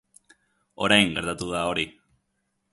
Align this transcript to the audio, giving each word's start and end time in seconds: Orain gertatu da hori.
Orain 0.85 1.13
gertatu 1.19 1.53
da 1.53 1.63
hori. 1.73 1.87